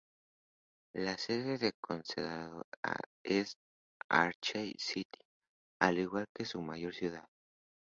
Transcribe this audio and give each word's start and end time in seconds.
La 0.95 1.15
sede 1.15 1.59
del 1.59 1.75
condado 1.79 2.65
es 3.21 3.55
Archer 4.09 4.73
City, 4.79 5.19
al 5.79 5.99
igual 5.99 6.27
que 6.33 6.43
su 6.43 6.59
mayor 6.59 6.95
ciudad. 6.95 7.29